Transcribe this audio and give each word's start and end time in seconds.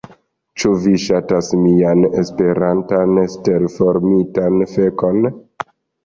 Ĉu 0.61 0.69
vi 0.83 0.93
ŝatas 1.01 1.49
mian 1.65 1.99
Esperantan 2.21 3.19
stelformitan 3.33 4.57
fekon? 4.71 5.29